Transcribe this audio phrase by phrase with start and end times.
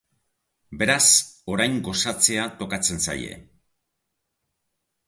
[0.79, 1.03] Beraz,
[1.57, 3.39] orain gozatzea tokatzen zaie.